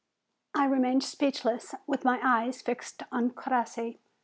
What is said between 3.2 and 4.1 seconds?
Crossi.